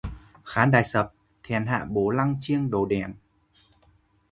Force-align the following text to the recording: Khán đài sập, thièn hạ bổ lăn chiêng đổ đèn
Khán 0.43 0.71
đài 0.71 0.83
sập, 0.83 1.13
thièn 1.43 1.65
hạ 1.65 1.85
bổ 1.89 2.09
lăn 2.09 2.35
chiêng 2.39 2.69
đổ 2.69 2.85
đèn 2.85 3.13